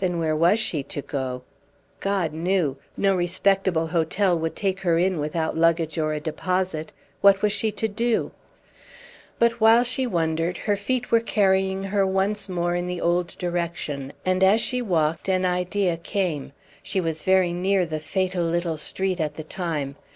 [0.00, 1.44] Then where was she to go?
[2.00, 2.76] God knew!
[2.96, 6.90] No respectable hotel would take her in without luggage or a deposit.
[7.20, 8.32] What was she to do?
[9.38, 14.12] But while she wondered her feet were carrying her once more in the old direction,
[14.26, 16.52] and as she walked an idea came.
[16.82, 19.94] She was very near the fatal little street at the time.